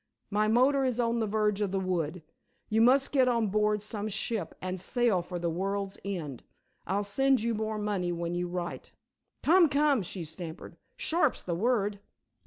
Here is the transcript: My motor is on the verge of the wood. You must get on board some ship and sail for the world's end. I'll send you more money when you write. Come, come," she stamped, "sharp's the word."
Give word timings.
My 0.31 0.47
motor 0.47 0.83
is 0.83 0.99
on 0.99 1.19
the 1.19 1.27
verge 1.27 1.61
of 1.61 1.71
the 1.71 1.79
wood. 1.79 2.23
You 2.69 2.81
must 2.81 3.11
get 3.11 3.27
on 3.27 3.49
board 3.49 3.83
some 3.83 4.09
ship 4.09 4.55
and 4.59 4.81
sail 4.81 5.21
for 5.21 5.37
the 5.37 5.47
world's 5.51 5.99
end. 6.03 6.41
I'll 6.87 7.03
send 7.03 7.41
you 7.43 7.53
more 7.53 7.77
money 7.77 8.11
when 8.11 8.33
you 8.33 8.47
write. 8.47 8.93
Come, 9.43 9.69
come," 9.69 10.01
she 10.01 10.23
stamped, 10.23 10.73
"sharp's 10.97 11.43
the 11.43 11.53
word." 11.53 11.99